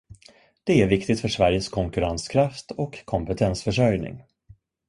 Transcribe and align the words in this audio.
Det 0.63 0.81
är 0.81 0.87
viktigt 0.87 1.21
för 1.21 1.27
Sveriges 1.29 1.69
konkurrenskraft 1.69 2.71
och 2.71 3.05
kompetensförsörjning. 3.05 4.23